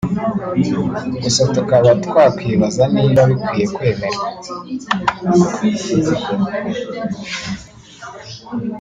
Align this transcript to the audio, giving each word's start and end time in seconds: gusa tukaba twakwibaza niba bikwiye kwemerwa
gusa 1.23 1.41
tukaba 1.53 1.89
twakwibaza 2.05 2.83
niba 2.95 3.21
bikwiye 3.29 3.65
kwemerwa 3.75 4.27